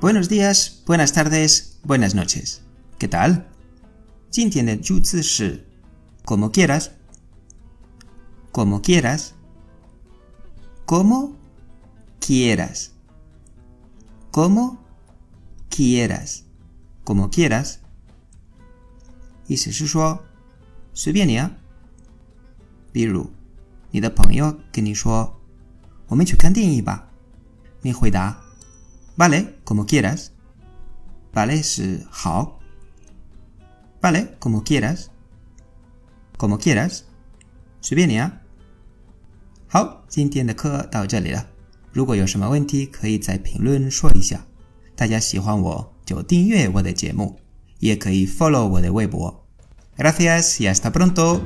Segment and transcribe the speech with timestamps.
[0.00, 2.62] Buenos días, buenas tardes, buenas noches.
[2.98, 3.46] ¿Qué tal?
[4.30, 5.64] 今天的助词是
[6.24, 6.90] como quieras,
[8.50, 9.34] como quieras,
[10.86, 11.36] como
[12.20, 12.90] quieras,
[14.30, 14.78] como
[15.70, 16.44] quieras,
[17.04, 17.78] como quieras.
[19.46, 20.22] 意思是说
[20.94, 21.50] 随便你啊。
[22.92, 23.30] 比如，
[23.90, 27.08] 你的朋友跟你说：“我们去看电影吧。”
[27.84, 28.40] 你回答
[29.16, 32.60] ：“Vale, como quieras。”“Vale” 是好。“
[34.00, 37.00] Vale, como quieras。”“Como quieras。”
[37.80, 38.32] 随便你啊。
[39.66, 41.46] 好，今天的课到这里了。
[41.92, 44.44] 如果有什么问题，可以在评论说一下。
[44.94, 47.40] 大家喜欢我就订阅我的节目，
[47.78, 49.46] 也可以 follow 我的微博。
[49.96, 51.40] Gracias y hasta pronto.